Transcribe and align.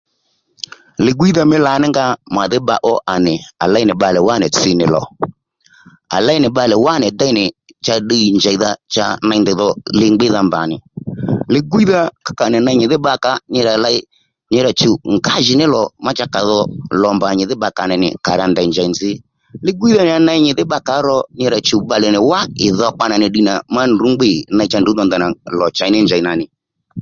Li-gwíydha 1.05 1.41
mí 1.49 1.57
lǎnínga 1.65 2.03
màdhí 2.35 2.57
bba 2.63 2.75
ó 2.91 2.93
ànì 3.13 3.33
à 3.63 3.65
léy 3.73 3.85
nì 3.87 3.93
bbalè 3.95 4.19
wánì 4.27 4.47
tsi 4.57 4.71
nì 4.79 4.85
lò 4.93 5.01
à 6.15 6.17
léy 6.27 6.37
nì 6.41 6.47
bbalè 6.51 6.75
wá 6.85 6.93
nì 7.03 7.07
déy 7.19 7.31
nì 7.37 7.43
cha 7.85 7.95
ddiy 7.99 8.25
njèydha 8.37 8.69
cha 8.93 9.05
ney 9.27 9.39
ndèy 9.41 9.57
dhò 9.59 9.67
li 9.99 10.07
ngbíydha 10.13 10.39
mbà 10.47 10.61
nì 10.71 10.77
li-gwiydha 11.53 12.01
ká 12.25 12.31
kà 12.39 12.45
nì 12.51 12.57
ney 12.65 12.75
nyìdhí 12.79 12.97
bbakǎ 13.01 13.31
nyi 13.53 13.61
rà 13.67 13.73
ley 13.83 13.97
nyi 14.51 14.59
rà 14.65 14.71
chùw 14.79 14.95
ngǎjìní 15.15 15.65
lò 15.73 15.81
cha 16.17 16.25
kà 16.33 16.39
dho 16.49 16.59
ngǎjìní 16.63 16.95
lò 17.01 17.09
mbà 17.17 17.27
nyì 17.37 17.43
dhí 17.49 17.55
bbakàó 17.57 17.87
nì 18.01 18.07
dho 18.37 18.43
ndèy 18.51 18.67
njèy 18.71 18.87
nzǐ 18.93 19.11
li-gwiydha 19.65 20.01
nì 20.03 20.09
ya 20.13 20.19
ney 20.27 20.39
nyìdhí 20.45 20.63
bbakàó 20.67 20.99
ro 21.07 21.17
nyi 21.37 21.45
ra 21.53 21.59
chùw 21.67 21.81
bbalè 21.85 22.07
nì 22.13 22.19
wá 22.29 22.39
lidhokpa 22.61 23.05
nà 23.09 23.15
nì 23.21 23.27
ddiy 23.29 23.43
nà 23.47 23.53
ndrǔ 23.93 24.05
ngbîy 24.13 24.33
ì 24.37 24.39
ndanà 24.63 24.67
cha 24.71 24.77
ney 24.79 24.89
ì 24.91 24.95
dho 24.97 25.03
ndanà 25.05 25.27
lò 25.59 25.65
njèy 25.71 25.89
nì 26.39 26.45